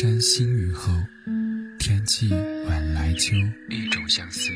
[0.00, 0.90] 山新雨后，
[1.78, 2.30] 天气
[2.66, 3.36] 晚来秋。
[3.68, 4.50] 一种相思，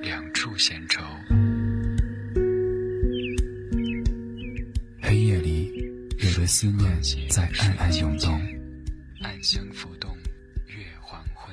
[0.00, 1.02] 两处闲愁。
[5.02, 5.72] 黑夜里，
[6.18, 6.88] 有的思念
[7.28, 8.40] 在暗暗涌动，
[9.22, 10.16] 暗香浮动，
[10.68, 11.52] 月黄昏。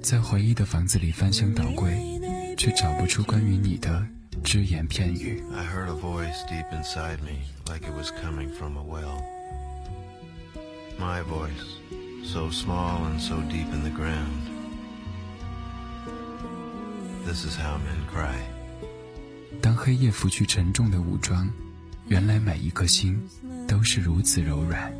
[0.00, 1.92] 在回忆的房子里翻箱倒柜，
[2.56, 4.06] 却找不出关于你的
[4.42, 5.42] 只言片语。
[5.54, 9.22] I heard a voice deep inside me, like it was coming from a well.
[10.98, 11.80] My voice,
[12.24, 14.48] so small and so deep in the ground.
[17.26, 18.36] This is how men cry.
[19.60, 21.50] 当黑夜拂去沉重的武装，
[22.06, 23.20] 原来每一颗心
[23.66, 24.93] 都是如此柔软。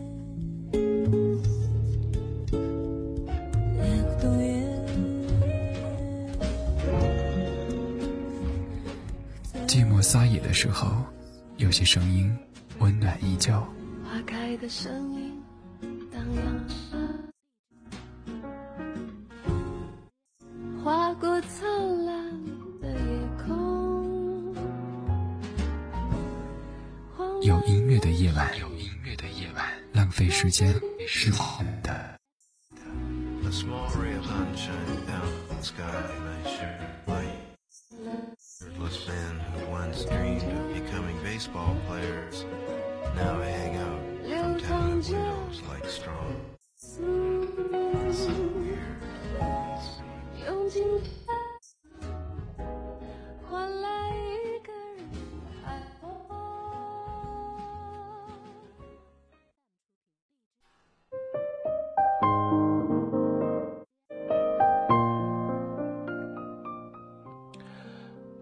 [11.75, 12.33] 些声音
[12.79, 13.53] 温暖依旧。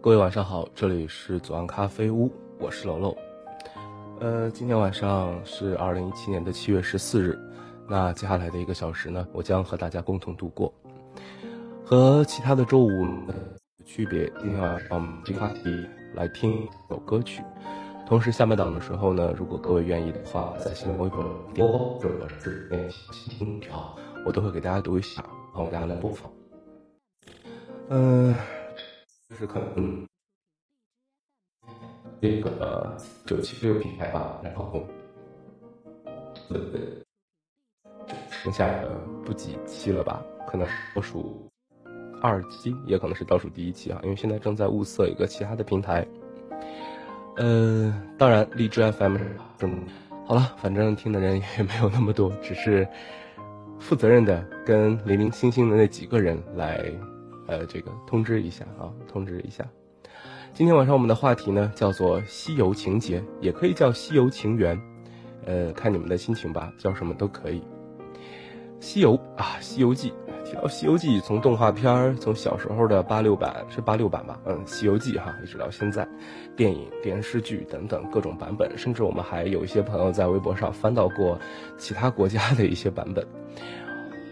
[0.02, 3.16] 各位晚上好，这里是左岸咖啡屋，我是楼楼。
[4.18, 7.38] 呃，今天晚上是二零一七年的七月十四日，
[7.88, 10.74] 那接下来的一个小时呢，我将和大家共同度过。
[11.84, 12.88] 和其他的周五
[13.28, 13.34] 的
[13.84, 17.40] 区别，今天晚上我们这个话题来听一首歌曲。
[18.04, 21.24] 同时，下半档的时候呢，如果各位愿意的话，在新浪微博
[21.54, 23.94] 点或者是那些听条，
[24.26, 25.24] 我都会给大家读一下，
[25.54, 26.28] 帮大家来播放。
[27.88, 28.34] 嗯、
[29.32, 30.06] 就是可能
[32.20, 32.94] 这个
[33.24, 34.86] 九七六品牌吧，然后
[36.50, 36.60] 呃，
[38.30, 38.90] 剩下的
[39.24, 41.48] 不几期了吧，可能倒数
[42.20, 46.06] 二期，也可能是倒数第一期啊，因为现在正在物色一个其他的平台。
[47.38, 49.16] 呃，当然荔枝 FM
[49.62, 49.86] 嗯，
[50.26, 52.86] 好了，反正听的人也没有那么多，只是
[53.80, 56.84] 负责任的跟零零星星的那几个人来，
[57.46, 59.64] 呃，这个通知一下啊，通知一下。
[60.54, 64.78] 今天晚上我们的话题呢叫做西游情节，也可以叫西游情缘，
[65.46, 67.62] 呃，看你们的心情吧，叫什么都可以。
[68.78, 70.10] 西游啊，《西游记》
[70.44, 76.06] 提到《西游记》，从动画片儿，从小时候的八六版是八六版吧，嗯，《西游记》哈，一直到现在，
[76.56, 81.38] 电影、电视剧等等各种版本，甚至我们还有一些朋友在微博上翻到过
[81.78, 83.24] 其他国家的一些版本。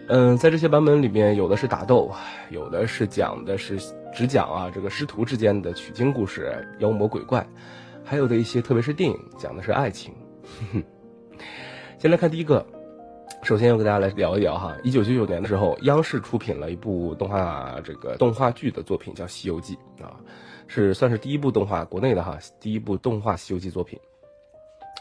[0.07, 2.11] 嗯，在这些版本里面，有的是打斗，
[2.49, 3.79] 有的是讲的是
[4.13, 7.47] 只讲啊这个师徒之间的取经故事、妖魔鬼怪，
[8.03, 10.13] 还有的一些特别是电影讲的是爱情。
[11.97, 12.65] 先来看第一个，
[13.41, 20.19] 首先要跟大家来聊一聊哈，一九九九年的时候，央视出品了一部动画这个动画剧的作品，叫《西游记》啊，
[20.67, 23.97] 是算是第一部动画国内的哈第一部动画《西游记》作品。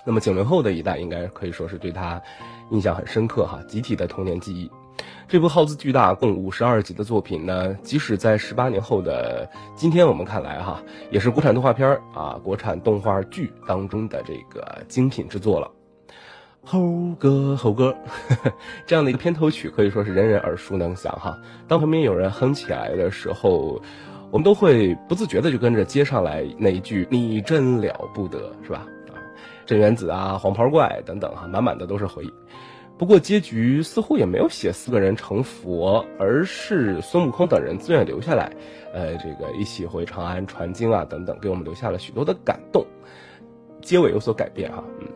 [0.05, 2.23] 那么九零后的一代应该可以说是对他
[2.71, 4.71] 印象很深刻哈，集体的童年记忆。
[5.29, 15.71] 这部耗资巨大、共五十二集的作品呢，即使在十八年后的今天我们看来哈，也是国产动画片儿啊、国产动画剧当中的这个精品之作了。
[16.63, 17.91] 猴哥，猴哥
[18.29, 18.53] 呵呵，
[18.87, 21.39] 这样的一个片头曲可以说是人人耳熟能详哈。
[21.67, 23.81] 当旁边有人哼起来的时候，
[24.31, 28.87] 我们都会不自觉的就跟着接上来那一句“你真了不得”，是吧？
[29.09, 29.17] 啊，
[29.65, 32.33] 镇元子啊，黄袍怪等等哈，满满的都是回忆。
[33.01, 38.53] 不过结局似乎也没有写四个人成佛，而是孙悟空等人自愿留下来，
[38.93, 42.85] 呃，这个一起回长安传经啊等等，给我们留下了许多的感动。
[43.81, 45.09] 结尾有所改变哈，嗯。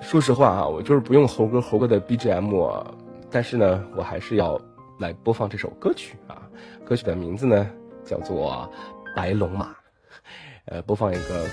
[0.00, 2.82] 说实话啊，我就是不用猴哥猴哥的 BGM，
[3.30, 4.58] 但是呢，我还是要
[4.98, 6.48] 来播放这首歌曲啊。
[6.82, 7.70] 歌曲的名字呢
[8.06, 8.66] 叫做
[9.14, 9.66] 《白龙马》，
[10.64, 11.44] 呃，播放一个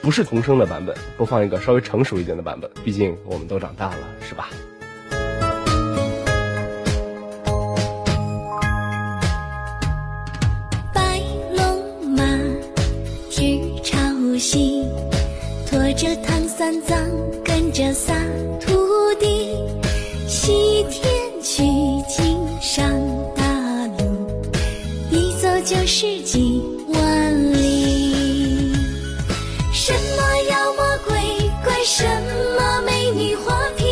[0.00, 4.48] 不是童声的版本，播放一个稍微成熟一点的版本，毕竟我们都长大了，是吧？
[14.42, 14.82] 西，
[15.64, 16.98] 驮着唐三藏
[17.44, 18.12] 跟着仨
[18.60, 18.74] 徒
[19.20, 19.54] 弟，
[20.26, 21.62] 西天取
[22.08, 22.90] 经上
[23.36, 23.44] 大
[23.98, 24.26] 路，
[25.12, 28.74] 一走就是几万里。
[29.72, 31.14] 什么妖魔鬼
[31.62, 32.02] 怪，什
[32.58, 33.84] 么美女花皮，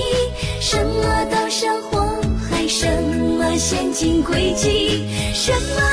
[0.60, 2.04] 什么刀山火
[2.50, 5.89] 海，什么陷阱诡计，什么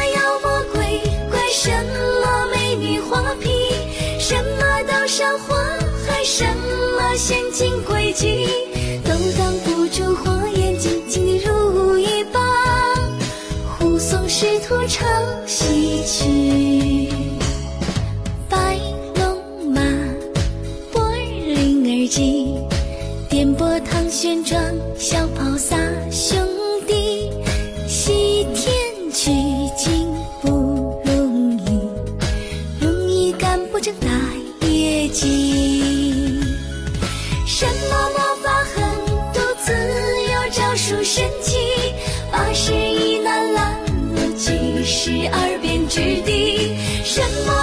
[6.29, 8.45] 什么陷阱诡计，
[9.01, 12.43] 都挡不住火眼金睛的如一棒，
[13.79, 15.07] 护送师徒唱
[15.47, 16.66] 西曲。
[45.97, 46.75] 之地。
[47.03, 47.56] 什么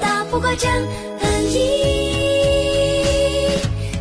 [0.00, 0.70] 打不过真
[1.20, 1.58] 横意。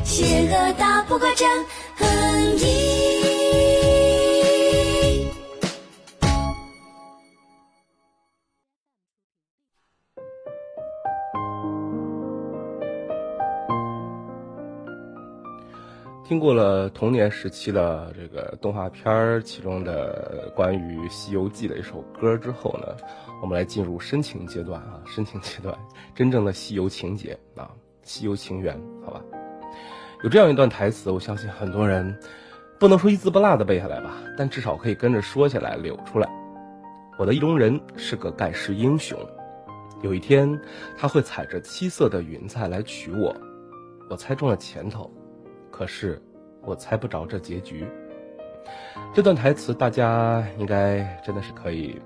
[0.04, 1.48] 邪恶打不过真
[1.96, 3.07] 横意。
[16.28, 22.98] 听过了童年时期的这个动画片儿其中的关于《西游记》的一首歌之后呢，
[23.42, 25.74] 我们来进入深情阶段啊，深情阶段，
[26.14, 27.72] 真正的西游情节啊，
[28.04, 29.22] 西游情缘，好吧。
[30.22, 32.20] 有这样一段台词，我相信很多人
[32.78, 36.30] 不能说一字不落的背下来吧，但至少可以跟着说下来，柳出来。
[37.18, 39.18] 我的意中人是个盖世英雄，
[40.02, 40.60] 有一天
[40.98, 43.34] 他会踩着七色的云彩来娶我。
[44.10, 45.10] 我猜中了前头，
[45.78, 46.20] 可是
[46.64, 47.86] 我猜不着这结局。
[49.14, 52.02] 这段台词大家应该真的是可以，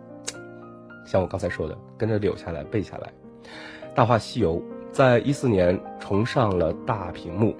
[1.06, 3.08] 像我刚才说的，跟着柳下来背下来。
[3.96, 4.56] 《大话西游》
[4.92, 7.56] 在一四年重上了大屏幕，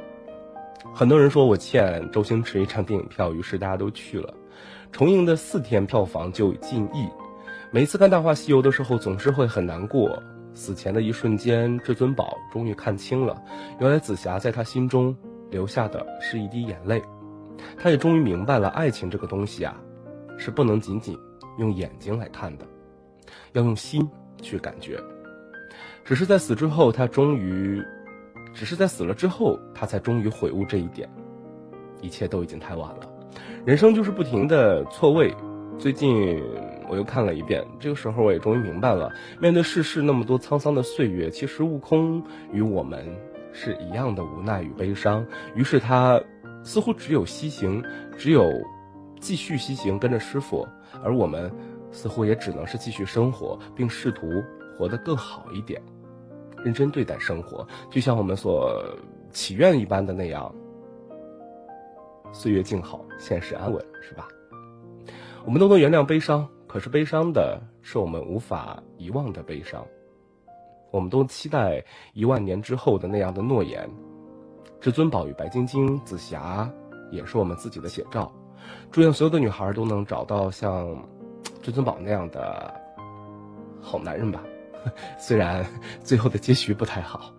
[0.94, 4.34] 很多人说我欠周星驰一张电影票，于是大家都去了。
[4.92, 7.08] 重映的四天票房就近亿，
[7.72, 10.22] 每次看《大话西游》的时候，总是会很难过。
[10.54, 13.42] 死前的一瞬间，至尊宝终于看清了，
[13.80, 15.16] 原来紫霞在他心中
[15.52, 17.02] 留下的是一滴眼泪。
[17.78, 19.80] 他也终于明白了，爱情这个东西啊，
[20.38, 21.16] 是不能仅仅
[21.60, 22.66] 用眼睛来看的，
[23.54, 24.10] 要用心
[24.42, 25.00] 去感觉。
[26.04, 27.80] 只是在死之后，他终于，
[28.56, 31.08] 只是在死了之后，他才终于悔悟这一点。
[32.02, 33.08] 一切都已经太晚了，
[33.64, 35.32] 人生就是不停的错位。
[35.78, 36.42] 最近
[36.90, 43.06] 我又看了一遍，这个时候我也终于明白了，面对世事那么多沧桑的岁月，其实悟空与我们
[43.54, 45.26] 是一样的无奈与悲伤。
[45.56, 46.22] 于是他
[46.64, 47.84] 似乎只有西行，
[48.18, 48.52] 只有
[49.20, 50.68] 继续西行，跟着师傅，
[51.04, 51.52] 而我们
[51.92, 54.28] 似乎也只能是继续生活，并试图
[54.78, 55.82] 活得更好一点，
[56.64, 58.84] 认真对待生活，就像我们所
[59.32, 60.54] 祈愿一般的那样。
[62.34, 64.28] 岁月静好，现实安稳，是吧？
[65.44, 69.86] 我们都能原谅悲伤，可是悲伤的是我们无法遗忘的悲伤。
[70.92, 71.84] 我们都期待
[72.14, 73.90] 一万年之后的那样的诺言。
[74.80, 76.70] 至尊宝与白晶晶、紫霞
[77.12, 78.32] 也是我们自己的写照。
[78.92, 80.96] 祝愿所有的女孩都能找到像
[81.62, 82.74] 至尊宝那样的
[83.82, 84.44] 好男人吧。
[85.18, 85.66] 虽然
[86.04, 87.34] 最后的结局不太好，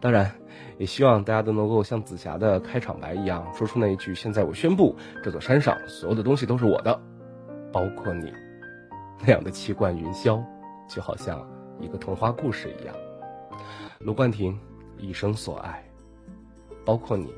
[0.00, 0.30] 当然。
[0.78, 6.98] 也希望大家都能够像紫霞的开场白一样，说出那一句：“现在我宣布，这座山上所有的东西都是我的，
[7.70, 8.32] 包括你。”
[9.20, 10.42] 那样的气贯云霄，
[10.88, 11.46] 就好像
[11.80, 12.94] 一个童话故事一样。
[14.00, 14.58] 卢冠廷，
[14.98, 15.84] 一生所爱，
[16.84, 17.32] 包括你。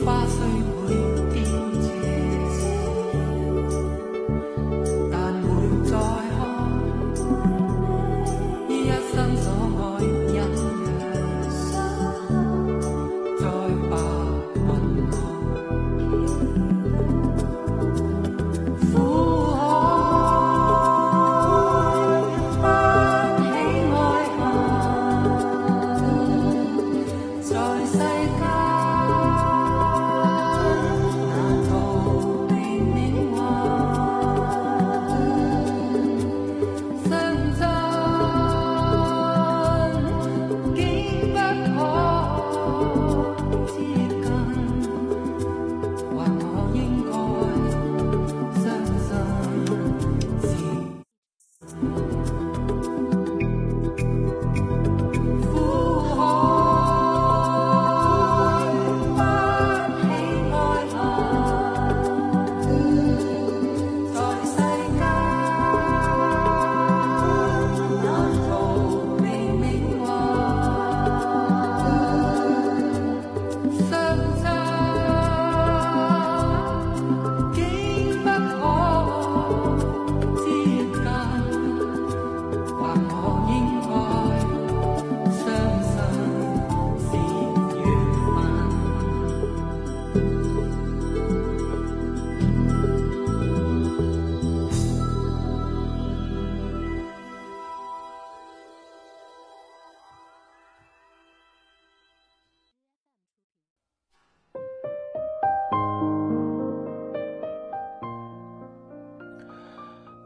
[0.00, 0.59] 鮮花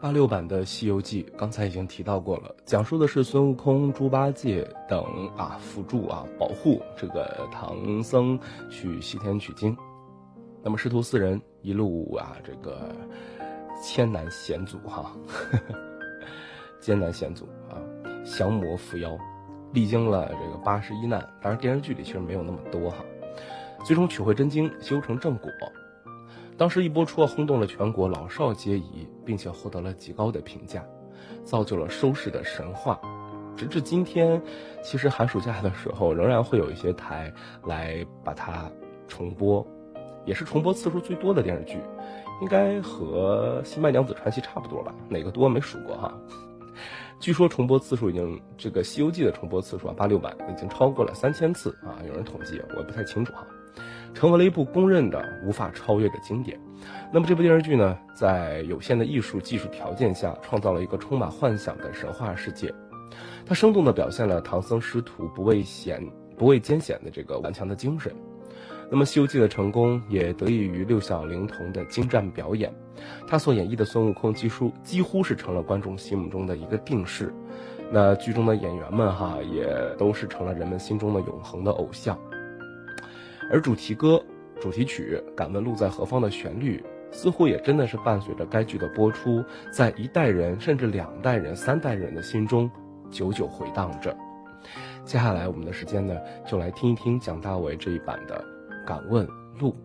[0.05, 5.03] 八六版的《西游记》刚才已经提到过了，讲述的是孙悟空、猪八戒等
[5.35, 8.39] 啊辅助啊保护这个唐僧
[8.71, 9.75] 去西天取经。
[10.63, 12.95] 那么师徒四人一路啊这个
[13.83, 15.11] 艰难险阻哈，
[16.79, 17.81] 艰难险阻啊，
[18.27, 19.17] 降魔伏妖，
[19.73, 21.27] 历经了这个八十一难。
[21.41, 23.03] 当然电视剧里其实没有那么多哈，
[23.87, 25.51] 最终取回真经，修成正果。
[26.57, 30.85] 当时一播出，轰动了全国，老少皆宜，并且获得了极高的评价，
[31.45, 33.01] 造就了收视的神话。
[33.57, 34.41] 直至今天，
[34.83, 37.33] 其实寒暑假的时候，仍然会有一些台
[37.67, 38.71] 来把它
[39.09, 39.67] 重播，
[40.25, 41.79] 也是重播次数最多的电视剧，
[42.41, 44.95] 应该和《新白娘子传奇》差不多吧？
[45.09, 46.13] 哪个多没数过哈。
[47.21, 53.45] 据说重播次数已经这个《西游记》的重播次数啊，八六版已经超过了三千次啊，有人统计，我也不太清楚哈。
[54.15, 56.59] 成为了一部公认的无法超越的经典。
[57.13, 62.73] 那么这部电视剧呢，在有限的艺术技术条件下，创造了一个充满幻想的神话世界。
[63.47, 66.03] 它生动地表现了唐僧师徒不畏险、
[66.37, 68.15] 不畏艰险的这个顽强的精神。
[68.91, 72.73] 那么《西游记》的成功也得益于六小龄童的精湛表演，
[73.27, 77.33] 他所演绎的孙悟空几乎几乎是成了观众心目中的一个定式。
[77.91, 79.67] 那剧中的演员们哈，也
[79.97, 82.19] 都是成了人们心中的永恒的偶像。
[83.51, 84.23] 而主题歌、
[84.61, 86.83] 主题曲《敢问路在何方》的旋律，
[87.13, 92.71] 似乎也真的是伴随着该剧的播出，在一代人甚至两代人、三代人的心中。
[93.11, 94.17] 久久回荡着。
[95.05, 98.43] 接下来，我们的时间呢，就来听一听蒋大为这一版的
[98.85, 99.29] 《敢问
[99.61, 99.77] 路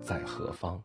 [0.00, 0.76] 在何方》。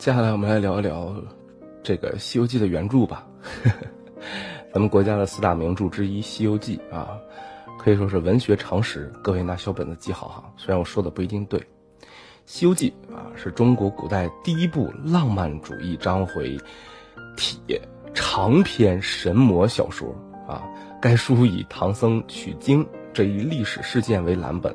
[0.00, 1.14] 接下来我们来聊一聊
[1.82, 3.26] 这个《西游记》的原著吧。
[4.72, 7.18] 咱们国家的四大名著之一《西游记》啊，
[7.78, 10.50] 可以说是文学常识，各位拿小本子记好哈。
[10.56, 11.60] 虽然我说的不一定对，
[12.46, 16.56] 《西游记》啊是中国古代第一部浪漫主义章回
[17.36, 17.60] 体
[18.14, 20.08] 长篇神魔小说
[20.48, 20.62] 啊。
[20.98, 24.74] 该书以唐僧取经这一历史事件为蓝本，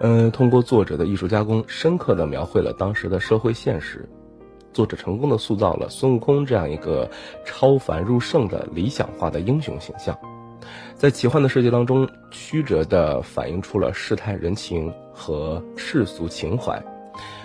[0.00, 4.06] 嗯，通过作者的艺术加工，深刻地描绘了当时的社会现实。
[4.72, 7.10] 作者成功的塑造了孙悟空这样一个
[7.44, 10.16] 超凡入圣的理想化的英雄形象，
[10.94, 16.82] 在奇幻的世界当中，曲折地反映出了世态人情和世俗情怀，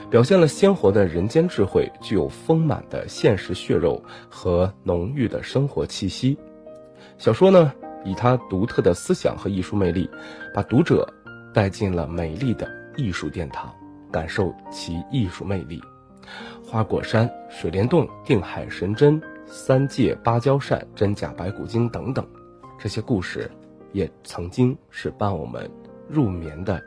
[0.10, 6.38] 表现了鲜活的人间智慧，具有丰满的现实血肉和浓郁的生活气息。
[7.18, 10.10] 小说呢，以它独特的思想和艺术魅力，
[10.54, 11.08] 把读者
[11.54, 13.74] 带进了美丽的艺术殿堂，
[14.12, 15.82] 感受其艺术魅力。
[16.68, 22.26] 花果山、水帘洞、定海神针、三界芭蕉扇、真假白骨精等等，
[22.78, 23.50] 这些故事
[23.92, 25.70] 也曾经是伴我们
[26.10, 26.82] 入眠的。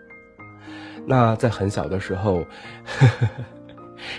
[1.06, 2.40] 那在很小的时候，
[2.84, 3.28] 呵 呵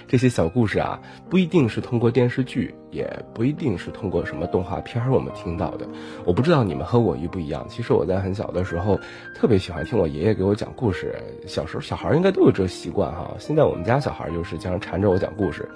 [0.07, 5.87] 这些小故事啊，不一定是通过电视剧，也不一定是通过什么动画片儿我们听到的。
[6.25, 7.65] 我不知道你们和我一不一样。
[7.69, 8.99] 其实我在很小的时候，
[9.35, 11.15] 特别喜欢听我爷爷给我讲故事。
[11.47, 13.35] 小时候小孩应该都有这习惯哈。
[13.39, 15.67] 现在我们家小孩就是经常缠着我讲故事。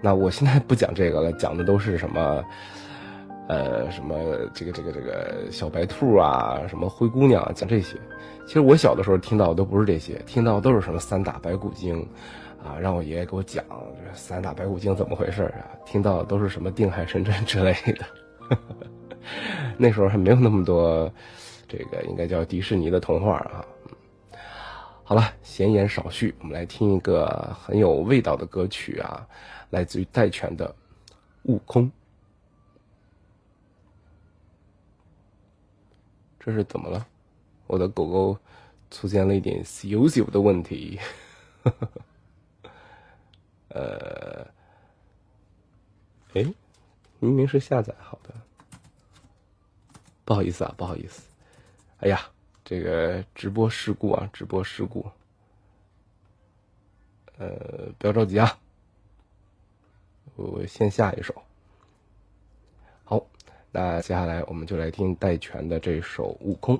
[0.00, 2.44] 那我现在不讲这个了，讲的都是什么，
[3.48, 4.16] 呃，什么
[4.52, 7.96] 这个这个这个小白兔啊，什么灰姑娘，讲这些。
[8.46, 12.06] 其实我小的时候听到的都不是这些，听到都是什么三打白骨精。
[12.64, 15.68] 啊，让我爷爷给我讲这三打白骨精怎么回事啊？
[15.84, 18.06] 听到都是什么定海神针之类的，
[19.76, 21.12] 那时候还没有那么多，
[21.68, 23.64] 这个应该叫迪士尼的童话啊。
[25.04, 29.28] 好了，闲言少叙，我们来听一个很有味道的歌曲啊，
[29.68, 30.66] 来自于戴荃的
[31.42, 31.84] 《悟空》。
[36.40, 37.06] 这是怎么了？
[37.66, 38.38] 我的狗狗
[38.90, 40.98] 出现了一点羞羞的问题。
[43.74, 44.46] 呃，
[46.32, 46.54] 哎，
[47.18, 48.32] 明明是下载好的，
[50.24, 51.28] 不好意思啊，不好意思，
[51.98, 52.30] 哎呀，
[52.64, 55.10] 这个直播事故啊，直播事故，
[57.36, 58.58] 呃，不要着急啊，
[60.36, 61.42] 我先下一首。
[63.02, 63.26] 好，
[63.72, 66.76] 那接下来我们就来听戴荃的这首《悟空》。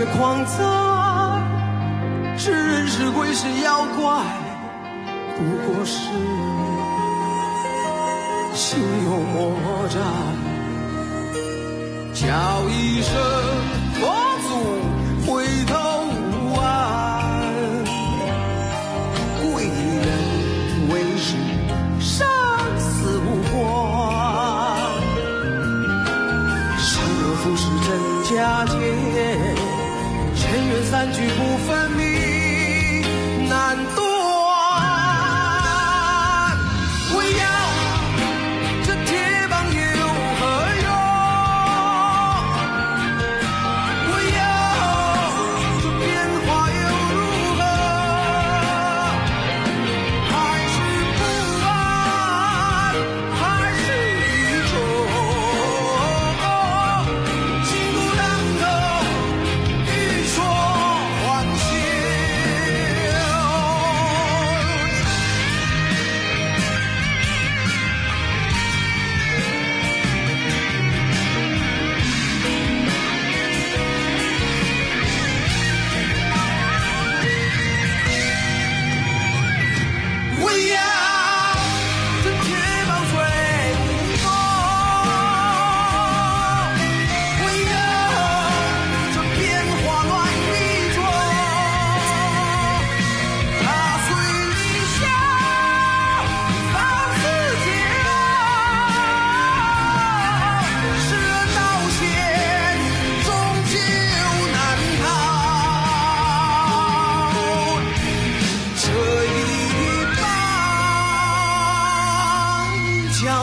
[0.00, 1.38] 些狂躁，
[2.34, 4.24] 是人是鬼是妖怪，
[5.36, 6.08] 不过是
[8.54, 9.52] 心有魔
[9.90, 10.00] 障。
[12.14, 12.26] 叫
[12.70, 13.12] 一声
[14.00, 14.00] 佛
[14.48, 14.50] 祖，
[15.30, 15.74] 回头
[16.32, 16.89] 无岸。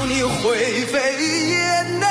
[0.08, 1.00] 你灰飞
[1.50, 2.08] 烟灭。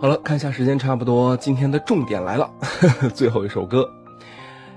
[0.00, 2.50] 好了，看一下时间差不多，今天的重点来了，
[3.14, 3.88] 最后一首歌。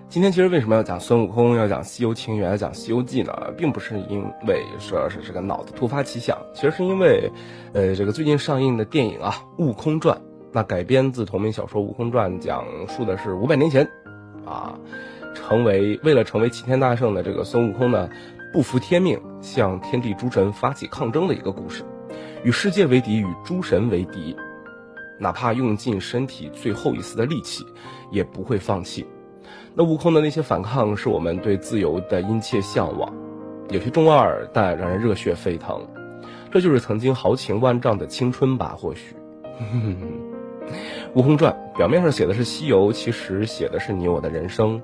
[0.09, 3.53] 今天其实为什么要讲孙悟空，要讲《西游情缘》，讲《西游记》呢？
[3.57, 7.29] 并不是因为说是这个脑子突发奇想，其实是因为，
[7.73, 10.17] 呃，这个最近上映的电影啊《悟空传》，
[10.53, 13.85] 那改编自同名小说《悟空传》，讲述的是五百年前，
[14.45, 14.79] 啊，
[15.35, 18.09] 成为为了成为齐天大圣的这个孙悟空呢，
[18.53, 21.83] 不服天命，向天地诸神发起抗争的一个故事，
[22.45, 24.33] 与世界为敌，与诸神为敌。
[25.19, 27.65] 哪怕用尽身体最后一丝的力气，
[28.09, 29.05] 也不会放弃。
[29.79, 33.13] 那悟空的那些反抗，是我们对自由的殷切向往，
[33.69, 35.79] 有些中二，但让人热血沸腾。
[36.49, 38.75] 这就是曾经豪情万丈的青春吧？
[38.75, 39.15] 或许，
[41.13, 44.81] 《悟空传》表面上写的是西游，其实写的是你我的人生。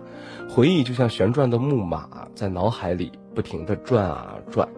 [0.47, 4.69] 回忆就像旋转的木马，在脑海里不停地转啊转，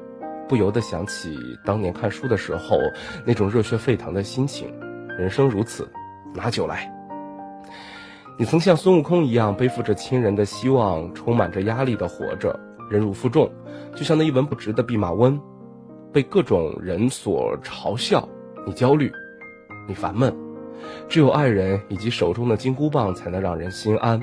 [0.47, 2.77] 不由得想起当年看书的时候
[3.25, 4.73] 那种热血沸腾的心情。
[5.19, 5.85] 人生如此，
[6.33, 6.94] 拿酒来。
[8.37, 12.59] 你曾像孙悟空一样背负着亲人的希望，充满着压力的活着，
[12.91, 13.49] 忍辱负重，
[13.95, 15.39] 就像那一文不值的弼马温，
[16.11, 18.27] 被各种人所嘲笑。
[18.65, 19.09] 你焦虑，
[19.87, 20.35] 你烦闷，
[21.07, 24.19] 只有爱人以及手中的金箍棒才能让人心安。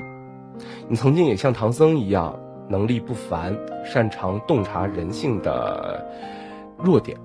[0.87, 6.05] 你曾经也像唐僧一样，能力不凡，擅长洞察人性的
[6.77, 7.17] 弱点，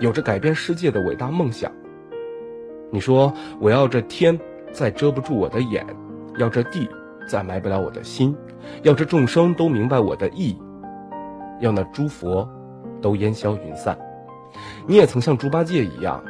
[0.00, 1.70] 有着改变世界的伟大梦想。
[2.90, 4.38] 你说我要这天
[4.72, 5.86] 再遮不住我的眼，
[6.38, 6.88] 要这地
[7.28, 8.36] 再埋不了我的心，
[8.82, 10.56] 要这众生都明白我的意，
[11.60, 12.48] 要那诸佛
[13.00, 13.98] 都烟消云散。
[14.86, 16.22] 你也曾像猪八戒一样，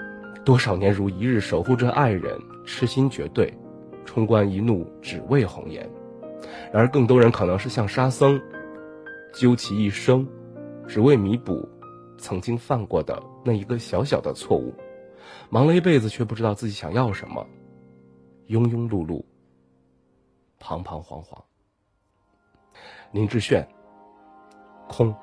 [0.44, 3.52] 多少年如一日守护着爱人，痴心绝对，
[4.04, 5.88] 冲冠一怒只为红颜。
[6.72, 8.40] 然而更多人可能是像沙僧，
[9.32, 10.26] 究其一生，
[10.86, 11.68] 只为弥补
[12.16, 14.74] 曾经犯过的那一个小小的错误。
[15.50, 17.46] 忙了一辈子，却不知道自己想要什么，
[18.48, 19.22] 庸庸碌碌，
[20.58, 21.44] 彷彷徨徨。
[23.12, 23.66] 林志炫，
[24.88, 25.14] 空。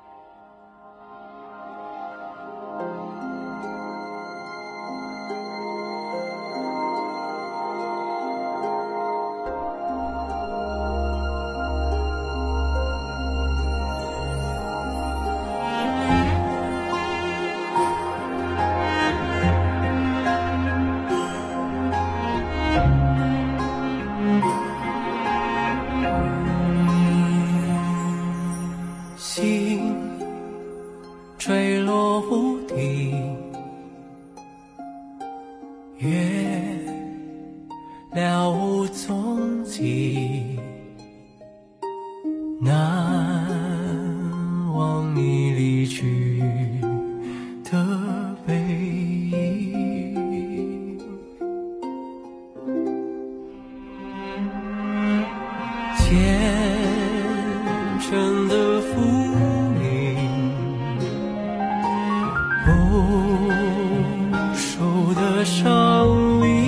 [66.06, 66.65] 梦里。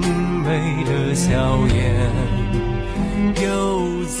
[0.00, 1.30] 明媚的笑
[1.68, 2.10] 颜，
[3.42, 4.20] 又在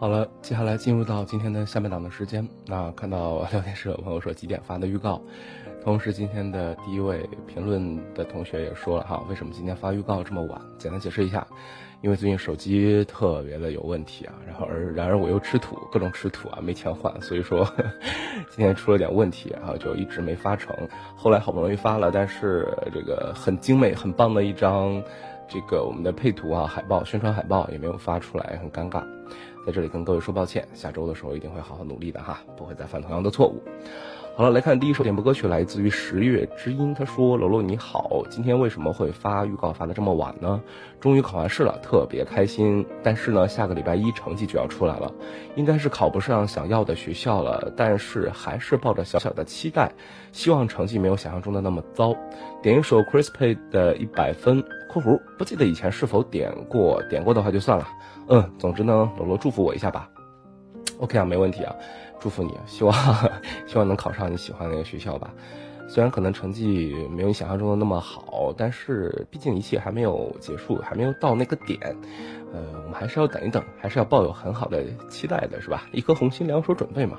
[0.00, 2.48] 好了，接下来进入到今天的下半档的时间。
[2.66, 5.20] 那看到聊天室有朋友说几点发的预告，
[5.84, 10.58] 同时今天的第一位评论的同学也说了哈，为什么今天发预告这么晚？
[10.78, 11.46] 简单解释一下，
[12.00, 17.62] 因为最近手机特别的有问题啊，然后而然而我又吃土，各种吃土啊，没钱换，所以说
[18.48, 20.74] 今天出了点问题，然后就一直没发成。
[21.14, 25.02] 后来好不容易发了，但是这个很精美、很棒的一张
[25.46, 29.04] 这个我们的配图啊，海报宣传海报也没有发出来，很尴尬。
[29.66, 33.62] 在这里跟各位说抱歉，下周的时候一定会好好努力的哈，不会再犯同样的错误。
[34.36, 36.94] 好了，来看第一首点播歌曲，来自于十月之音。
[36.94, 40.62] 他说：“楼楼你好，今天为什么会发预告发的这么晚呢？
[40.98, 42.86] 终于考完试了，特别开心。
[43.02, 45.12] 但是呢，下个礼拜一成绩就要出来了，
[45.56, 47.70] 应该是考不上想要的学校了。
[47.76, 49.92] 但是还是抱着小小的期待，
[50.32, 52.14] 希望成绩没有想象中的那么糟。
[52.62, 57.86] 点一首 Crispy 的一百分（括弧不记得以前是否点过，点过的话就算了）。
[58.30, 60.08] 嗯，总之呢，楼楼祝福我一下吧。
[60.98, 61.74] OK 啊，没问题啊。”
[62.20, 62.94] 祝福你，希望
[63.66, 65.30] 希望能考上你喜欢的那个学校吧。
[65.88, 71.80] 虽然可能成绩没有你想象中的那么好，但是毕竟一切还没有结束，还没有到那个点。
[72.52, 75.84] 呃，我们还是要等一等，还是要抱有很好的期待的，是吧？
[75.92, 77.18] 一颗红心，两手准备嘛。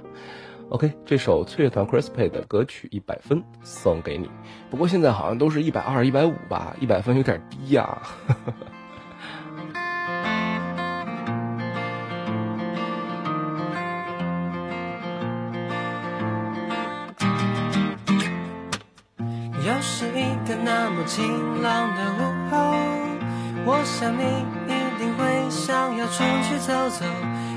[0.69, 4.29] OK，这首翠乐团 Crispy 的歌曲一百分送给你。
[4.69, 8.03] 不过现在好像都是一百二、一百五吧，一百分有点低呀。
[8.27, 8.35] 那
[21.05, 22.55] 晴朗的午后，
[23.65, 24.23] 我想你
[24.67, 27.05] 一定会想要出去走走，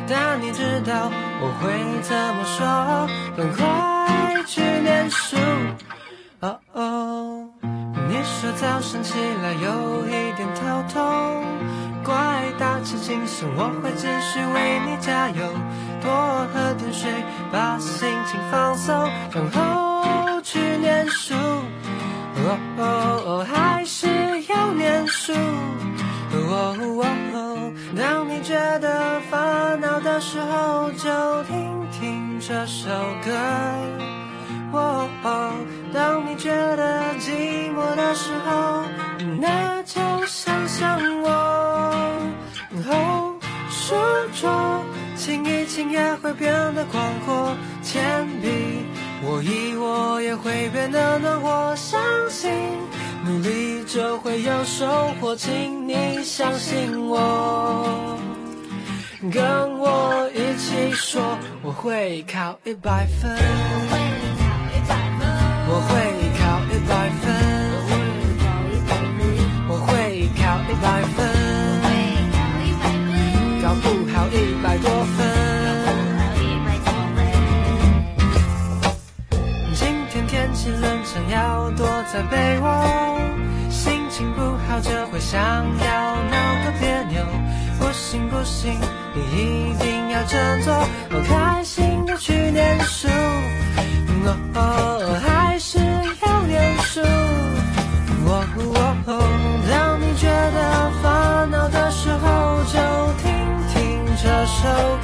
[0.08, 1.72] 但你知道我会
[2.02, 3.06] 怎么说？
[3.36, 5.36] 赶快去念书。
[6.40, 7.48] 哦哦，
[8.08, 11.44] 你说早上起来有一点头痛，
[12.04, 12.14] 乖，
[12.58, 15.42] 打起精神，我会继续为你加油，
[16.02, 16.12] 多
[16.52, 17.10] 喝点水，
[17.50, 21.34] 把心情放松，然后去念书。
[22.36, 24.06] 哦哦，还是
[24.48, 25.32] 要念书。
[26.32, 26.76] 哦
[27.32, 32.88] 哦，当你觉得烦恼的时候，就听听这首
[33.24, 33.30] 歌。
[34.72, 35.08] 哦，
[35.92, 38.82] 当你觉得寂寞的时候，
[39.40, 41.30] 那就想想我。
[42.90, 43.36] 哦，
[43.70, 43.94] 书
[44.34, 44.82] 桌
[45.14, 48.84] 轻一轻也会变得广阔，铅笔。
[49.26, 51.98] 我一握也会变得暖和，相
[52.28, 52.52] 信
[53.24, 54.86] 努力就会有收
[55.20, 58.18] 获，请你相信我，
[59.32, 63.40] 跟我一起说，我会考一百分，我
[63.90, 63.96] 会
[64.38, 64.44] 考
[64.74, 65.26] 一百分，
[65.68, 65.92] 我会
[66.38, 67.24] 考一百分，
[69.68, 71.33] 我会考一百分。
[81.30, 83.18] 要躲在被窝，
[83.70, 87.24] 心情不好就会想要闹个别扭。
[87.78, 88.78] 不行不行，
[89.14, 89.20] 你
[89.70, 90.72] 一定要振作，
[91.10, 93.08] 我开心的去念书。
[94.54, 97.00] 哦，还是要念书。
[98.26, 98.44] 哦
[99.06, 99.10] 哦，
[99.68, 102.78] 当你觉得烦恼的时候，就
[103.20, 103.24] 听
[103.68, 103.74] 听
[104.16, 104.62] 这首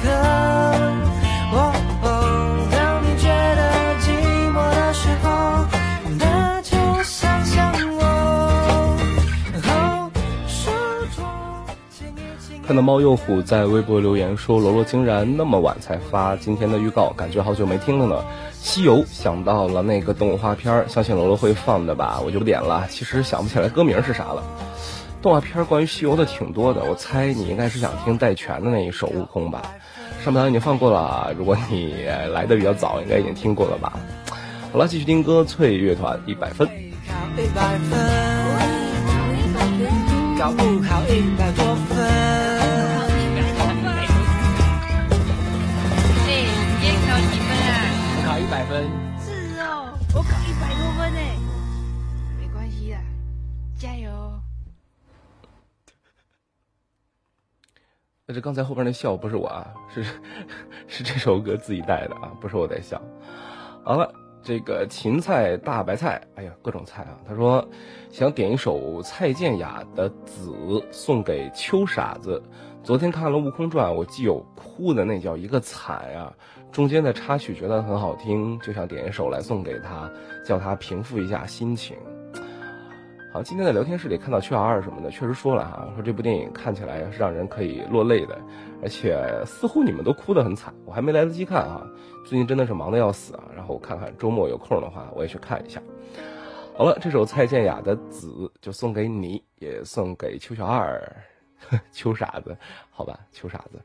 [12.71, 18.23] 看到猫幼虎在微博留言说：“罗罗竟然那么晚才发今天的预告，感觉好久没听了呢。”
[18.63, 22.87] 西游想到了那个动画片，相信罗罗会放的吧，我就不点了。
[22.89, 24.41] 其实想不起来歌名是啥了。
[25.21, 29.63] 动画片关于西游的挺多的，我猜你应该是想听戴荃的那一首《悟空》吧？
[30.23, 33.99] 上半场已经放过了，如果你来的比较早，应该已经听过了吧？
[34.71, 36.65] 好了，继续听歌，翠乐团一百分
[37.35, 37.99] 一百分。
[40.39, 41.70] 搞不好一百多
[58.33, 60.03] 这刚才后边那笑不是我啊，是
[60.87, 63.01] 是这首歌自己带的啊，不是我在笑。
[63.83, 64.13] 好了，
[64.43, 67.17] 这个芹菜大白菜，哎呀，各种菜啊。
[67.27, 67.67] 他说
[68.09, 70.51] 想点一首蔡健雅的《子》
[70.91, 72.41] 送给秋傻子。
[72.83, 76.33] 昨天看了《悟空传》，我既有哭的那叫一个惨呀。
[76.71, 80.09] 中间的插曲觉得很好听，就想点一首来送给他，
[80.43, 81.95] 叫他平复一下心情。
[83.33, 88.37] 好，今天在聊天室里看到邱小二什么的，确实说了哈，说这部电影看起来是让人可以落泪的，
[88.83, 91.87] 而且似乎你们都哭得很惨，我还没来得及看啊，
[92.25, 95.81] 最近真的是忙得要死啊，然后我看看周末有空的话，我也去看一下。
[96.75, 98.27] 好了，这首蔡健雅的《子》
[98.59, 101.01] 就送给你，也送给邱小二，
[101.93, 102.57] 邱傻子，
[102.89, 103.81] 好吧，邱傻子。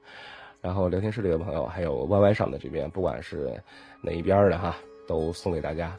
[0.60, 3.62] 然后聊天室里的朋友，还有 YY 上的这边，不管是
[4.02, 4.74] 哪一边的哈，
[5.06, 5.96] 都送给大家。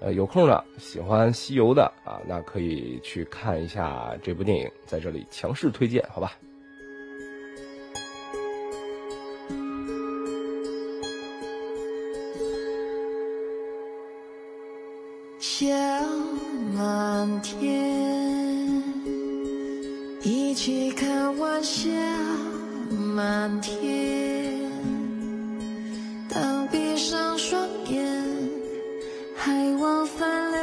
[0.00, 6.32] 呃，有空呢，喜欢西游的啊，那可以去看一下这部电影，在这里强势推荐，好吧？
[15.40, 15.66] 小
[16.76, 18.82] 满天，
[20.22, 21.90] 一起看晚霞
[23.16, 24.56] 满天。
[26.28, 27.87] 当闭上双眼，
[29.48, 30.57] 害我翻了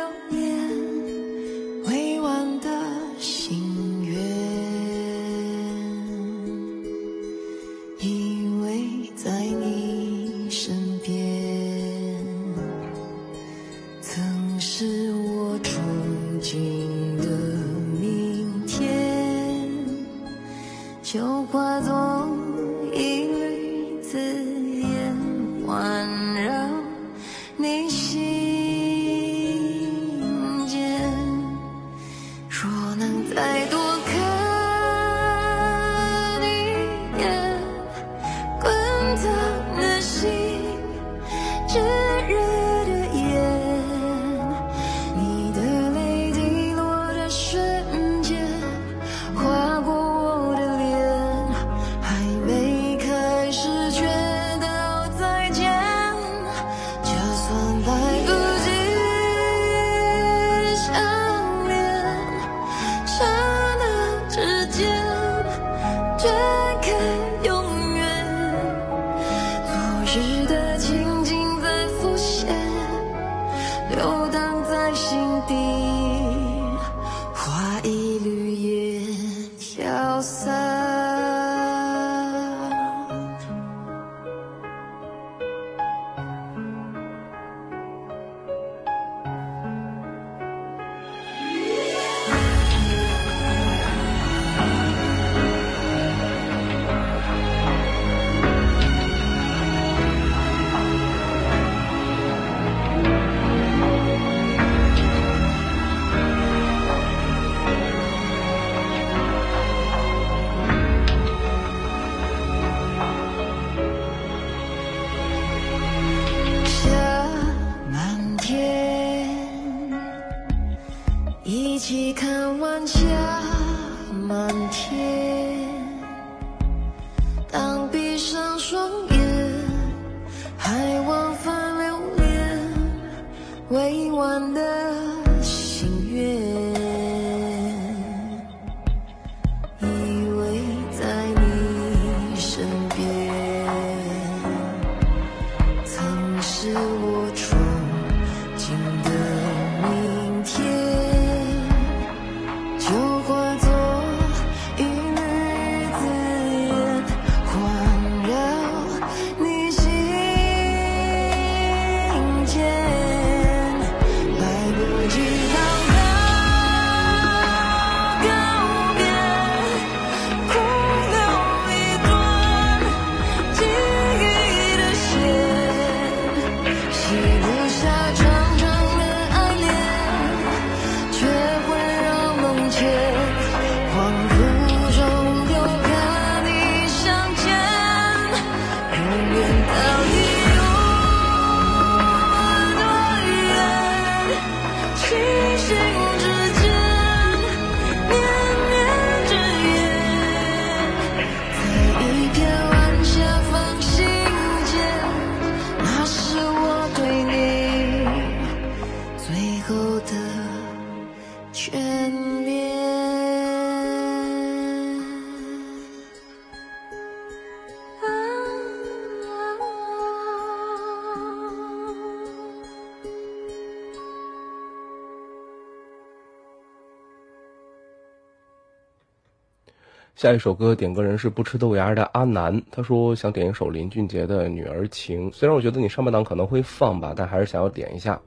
[230.26, 238.19] 下一首歌点歌人是不吃豆芽的阿南，他说想点一首林俊杰的《女儿情》，虽然我觉得你上半档可能会放吧，但还是想要点一下。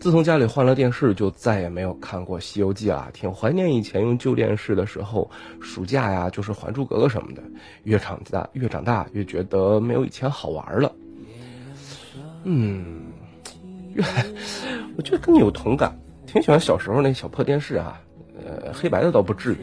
[0.00, 5.30] 自从家里换了电视，就再也没有看过《西游记》了，挺怀念以前用旧电视的时候，
[5.60, 7.42] 暑假呀就是《还珠格格》什么的。
[7.82, 10.90] 越长大越长大，越觉得没有以前好玩了。
[12.44, 13.02] 嗯，
[13.92, 14.02] 越
[14.96, 15.94] 我觉得跟你有同感，
[16.26, 18.00] 挺喜欢小时候那小破电视啊，
[18.42, 19.58] 呃，黑白的倒不至于。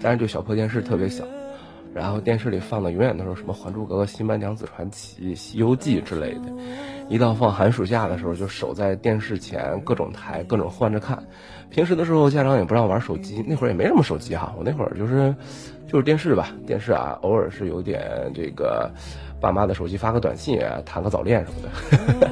[0.00, 1.24] 但是就小破电视特别小，
[1.94, 6.52] 然后电视里放的永远都是什么《还珠格格》《新白娘子传奇》《西游记》之类的。
[7.08, 11.24] 一到放寒暑假的时候，就守在电视前，各种台，各种换着看。
[11.68, 14.54] 平时的时候，家长也不让玩手机，那会儿也没什么手机哈。
[14.56, 15.34] 我那会儿就是
[15.88, 18.88] 就是电视吧，电视啊，偶尔是有点这个
[19.40, 22.30] 爸妈的手机发个短信，谈个早恋什么的。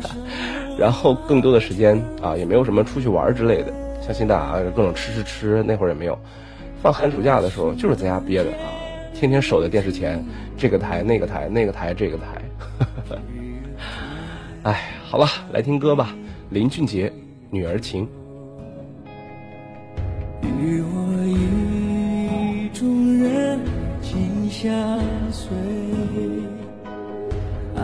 [0.78, 6.16] 然后更多的时间啊，也没有什么出去玩之类的，像现在啊，各种吃吃吃，那会儿也没有。
[6.82, 8.70] 放寒暑假的时候，就是在家憋着啊，
[9.14, 10.24] 天天守在电视前，
[10.56, 12.24] 这个台那个台那个台这个台。
[14.64, 16.14] 哎，好了，来听歌吧，
[16.50, 17.08] 林俊杰
[17.50, 18.06] 《女儿情》。
[20.42, 20.88] 与我
[21.26, 23.58] 意中人
[24.00, 24.70] 紧相
[25.30, 25.48] 随，
[27.76, 27.82] 爱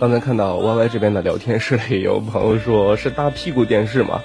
[0.00, 4.20] 刚才看到 Y Y 这边的聊天室里有朋友说是大屁股电视吗？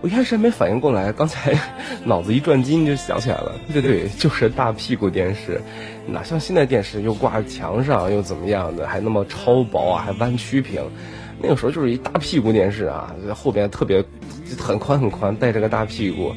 [0.00, 1.58] 我一开始还没反应过来，刚才
[2.04, 5.60] 脑子一转筋就想起来了，对对，就是大屁股电视，
[6.06, 10.82] 哪像现在电视又挂墙上又怎么样的，还那么超薄啊，还弯曲屏，
[11.40, 14.04] 那个时候就是一大屁股电视啊，后边特别
[14.58, 16.34] 很宽很宽，带着个大屁股，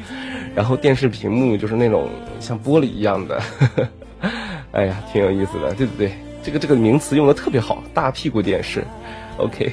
[0.56, 2.08] 然后电视屏幕就是那种
[2.40, 3.42] 像玻璃一样的，
[4.72, 6.12] 哎呀，挺有意思的，对不对？
[6.48, 8.82] 这个这个名词用的特别好，大屁股电视
[9.38, 9.70] ，OK。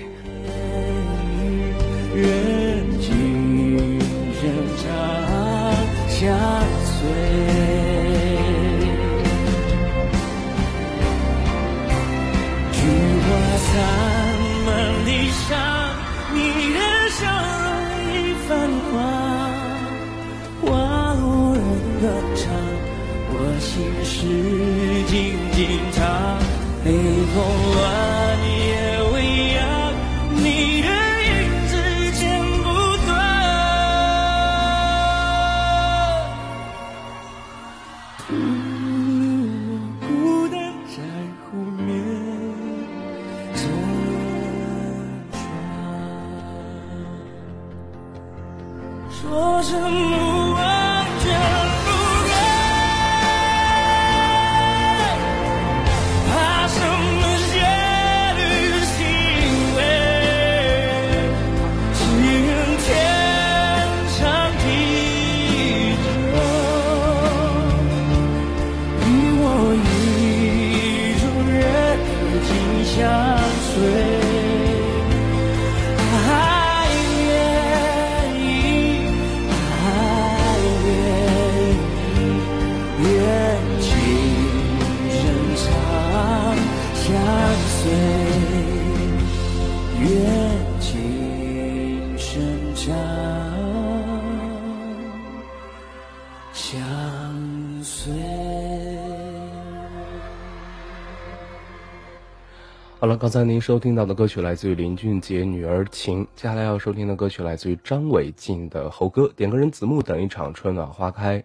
[103.17, 111.43] 刚才您收听到的歌曲来自于林俊杰《女儿情》，接下来要收听的歌曲来自于张伟进的《猴哥》，点歌人子木等一场春暖花开。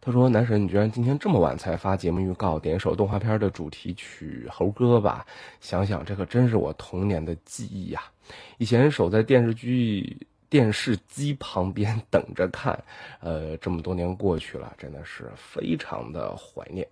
[0.00, 5.26] 他说：“男神，你居然今天这么晚才发节目预告，点首动画片的主题曲《猴哥》吧？
[5.60, 8.00] 想想这可真是我童年的记忆呀、
[8.56, 12.82] 以前守在电视剧电视机旁边等着看，
[13.20, 16.88] 呃，这么多年过去了，真的是非常的怀念。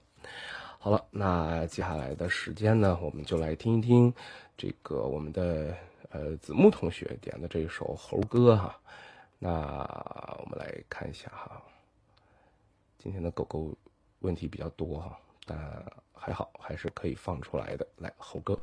[0.82, 4.10] 好了，那接下来的时间呢，我们就来听一听
[4.56, 5.76] 这个我们的
[6.08, 8.74] 呃子木同学点的这一首猴歌哈。
[9.38, 9.50] 那
[10.38, 11.60] 我们来看一下哈，
[12.96, 13.76] 今天的狗狗
[14.20, 17.86] 问题比较多哈，但还好，还是可以放出来的。
[17.98, 18.58] 来，猴哥。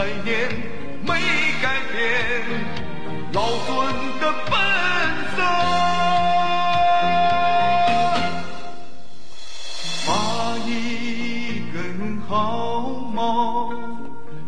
[0.00, 0.48] 百年。
[1.02, 1.12] 没
[1.60, 2.00] 改变
[3.34, 3.68] 老孙
[4.18, 4.52] 的本
[5.36, 5.38] 色，
[10.06, 10.10] 把
[10.66, 10.68] 一
[11.74, 11.76] 根
[12.26, 12.32] 毫
[13.14, 13.18] 毛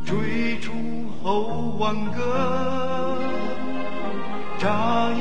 [0.07, 0.72] 追出
[1.22, 2.18] 后万个，
[4.59, 5.20] 眨一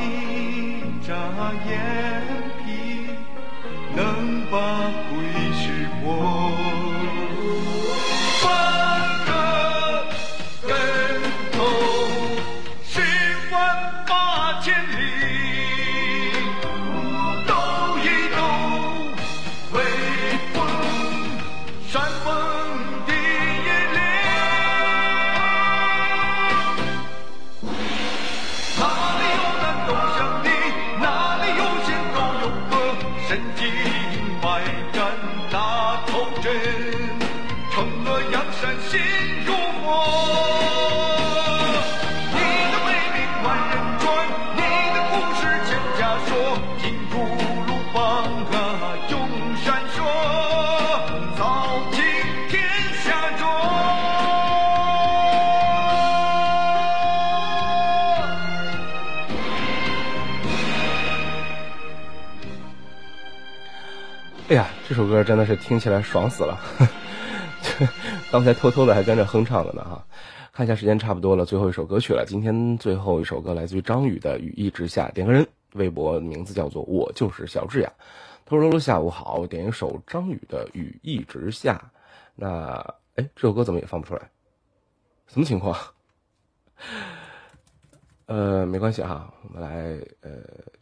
[65.24, 66.59] 真的是听起来爽死了，
[68.32, 70.05] 刚才偷偷的还跟着哼唱了呢哈。
[70.53, 72.26] 看一下时间差不多了，最后一首歌曲了。
[72.28, 77.91] 今天最后一首歌来自于张宇的《雨一直下》，点个人，微博名字叫做我就是小智呀。
[78.45, 81.82] 他说：“罗罗下午好，点一首张宇的《雨一直下》。”
[82.36, 82.76] 那
[83.15, 84.30] 哎，这首歌怎么也放不出来？
[85.28, 85.78] 什么情况？
[88.28, 90.32] 呃，没关系哈，我们来呃，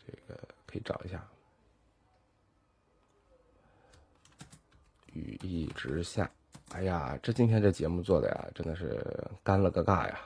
[0.06, 1.24] 这个可以找一下。
[5.20, 6.30] 雨一直下，
[6.72, 9.06] 哎呀，这今天这节目做的呀，真的是
[9.44, 10.20] 干了个尬呀，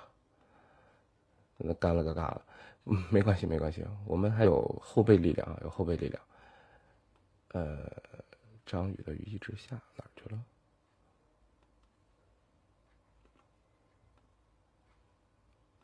[1.57, 2.45] 真的干了个尬了。
[2.85, 6.21] 嗯，没关系，没关系，我们还有后备力量，有后备力量。
[7.53, 7.89] 呃，
[8.65, 10.43] 张宇的雨一直下哪儿去了？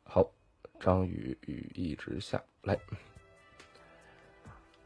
[0.04, 0.30] 好，
[0.80, 2.78] 张宇雨一直下来。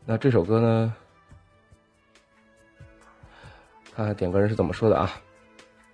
[0.05, 0.95] 那这首歌呢？
[3.95, 5.11] 看看点歌人是怎么说的啊？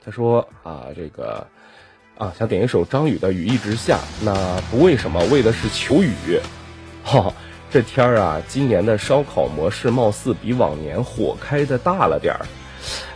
[0.04, 1.46] 他说啊，这个
[2.18, 4.34] 啊，想点一首张宇的《雨一直下》，那
[4.72, 6.40] 不为什么，为的是求雨。
[7.04, 7.34] 哈、
[7.70, 12.46] 这天儿啊，今年的烧烤模式貌似比往年火开的大了点儿。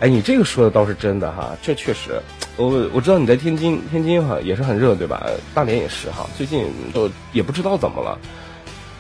[0.02, 2.22] 哎，你这个说的倒是真的哈，这确实，
[2.58, 5.26] 我我知道你在天津，天津哈也是很热对吧？
[5.54, 8.20] 大连也是哈，最近都也不知道怎么了，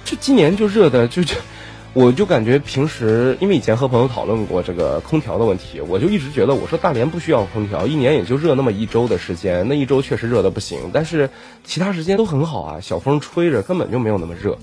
[0.05, 1.35] 这今年就热的就就。
[1.93, 11.29] 我就感觉平时，因为以前和朋友讨论过这个空调的问题，我就一直觉得，我说大连不需要空调，一年也就热那么一周的时间，那一周确实热的不行，但是
[11.63, 14.57] 其他时间都很好啊，小风吹着根本就没有那么热。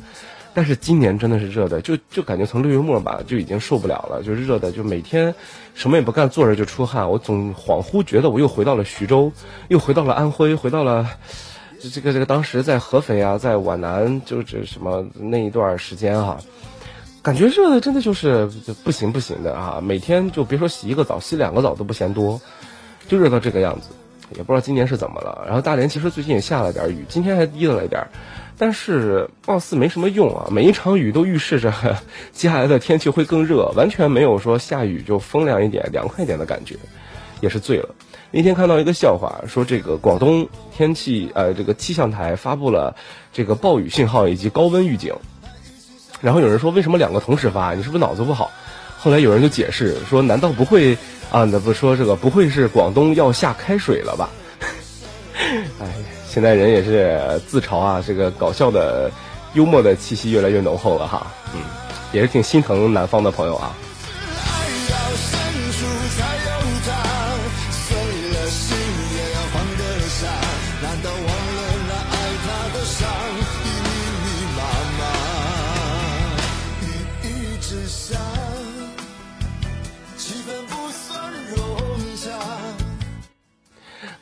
[0.53, 5.33] 但是今年真的是热的，就就感觉从六月末吧就已经受不了了，就热的就每天
[5.77, 9.31] 什么也不干，坐着就出汗，我总恍惚觉得我又回到了徐州，
[9.69, 11.09] 又回到了安徽，回到了
[11.95, 16.39] 这个这个当时在合肥啊，在皖南，就这什么那一段时间哈、
[17.23, 18.49] 感觉热的真的就是
[18.83, 19.81] 不行不行的啊！
[19.83, 22.41] 每天就别说洗一个澡，洗两个澡都不嫌多，
[23.09, 23.89] 就热到这个样子。
[24.37, 25.43] 也不知道今年是怎么了。
[25.45, 28.07] 然后大连其实最近也下了点雨，今天还滴了一点，
[28.57, 30.49] 但是貌似没什么用啊。
[30.51, 31.75] 每一场雨都预示着
[32.33, 36.77] 接下来的天气会更热，完全没有说下雨就风凉一点、凉快一点的感觉，
[37.41, 37.95] 也是醉了。
[38.31, 42.95] 那天看到一个笑话，说这个广东天气呃这个气象台发布了
[43.33, 45.15] 这个暴雨信号以及高温预警。
[46.21, 47.75] 然后有人说为什么两个同时发？
[47.75, 48.51] 你是不是脑子不好？
[48.99, 50.95] 后来有人就解释说，难道不会
[51.31, 51.45] 啊？
[51.45, 54.29] 那不说这个不会是广东要下开水了吧？
[55.81, 55.87] 哎，
[56.29, 59.11] 现在人也是自嘲啊，这个搞笑的、
[59.55, 61.27] 幽默的气息越来越浓厚了哈。
[61.55, 61.61] 嗯，
[62.13, 63.75] 也是挺心疼南方的朋友啊。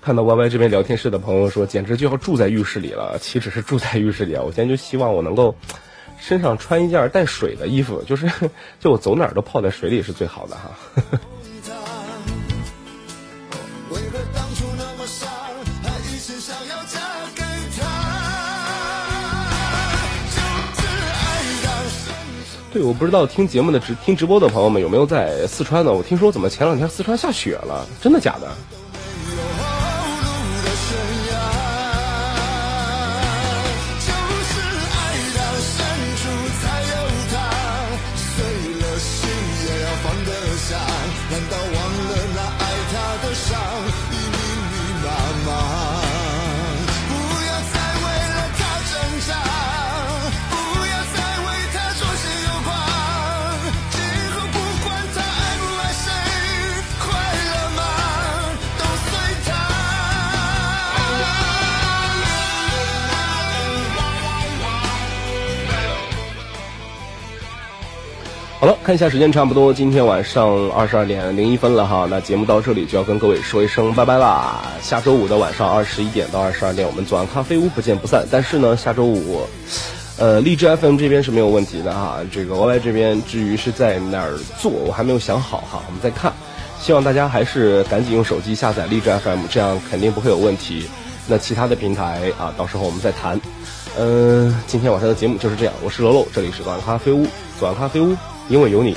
[0.08, 4.42] 看到 Y Y 这边聊天室的朋友说，简直就要住在浴室里了，岂止是住在浴室里啊！
[4.42, 5.54] 我现在就希望我能够
[6.18, 8.26] 身上穿一件带水的衣服，就是
[8.80, 10.70] 就我走哪儿都泡在水里是最好的哈。
[22.72, 25.92] 对，我不知道听节目的直听直播的朋友们有没有在四川的？
[25.92, 28.48] 我听说怎么前两天四川下雪了，真的假的？
[68.60, 72.08] 好了，看一下时间，差不多今天晚上二十二点零一分了哈。
[72.10, 74.60] 那节目到这里就要跟各位说一声拜拜啦。
[74.82, 78.26] 下周五的晚上二十一点到二十二点，我们左岸咖啡屋不见不散。
[78.32, 79.46] 但是呢，下周五，
[80.18, 82.18] 呃，荔枝 FM 这边是没有问题的哈。
[82.32, 86.32] 这个 YY 这边至于是在哪儿做，我还没有想好哈，我们再看。
[86.80, 90.90] 希望大家还是赶紧用手机下载荔枝 FM，这样肯定不会有问题。
[91.28, 93.40] 那其他的平台啊，到时候我们再谈。
[93.96, 95.72] 嗯，今天晚上的节目就是这样。
[95.80, 97.24] 我是楼楼，这里是左岸咖啡屋，
[97.60, 98.16] 左岸咖啡屋。
[98.48, 98.96] 因为有你，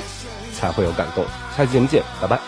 [0.54, 1.24] 才会有感动。
[1.56, 2.38] 下期节目见，拜拜。